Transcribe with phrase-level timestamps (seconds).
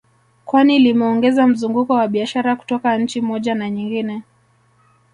[0.45, 4.23] Kwani limeongeza mzunguko wa biashara kutoka nchi moja na nyingine